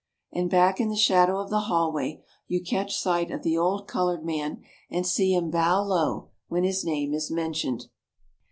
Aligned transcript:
And 0.33 0.49
back 0.49 0.79
in 0.79 0.89
the 0.89 0.95
shadow 0.95 1.37
of 1.39 1.51
the 1.51 1.59
hallway 1.69 2.23
you 2.47 2.63
catch 2.63 2.97
sight 2.97 3.29
of 3.29 3.43
the 3.43 3.55
old 3.55 3.87
colored 3.87 4.25
man 4.25 4.63
and 4.89 5.05
see 5.05 5.31
him 5.35 5.51
bow 5.51 5.83
low 5.83 6.31
when 6.47 6.63
his 6.63 6.83
name 6.83 7.13
is 7.13 7.29
mentioned. 7.29 7.85